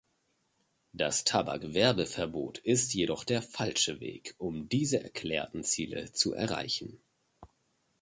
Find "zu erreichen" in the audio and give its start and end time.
6.11-6.99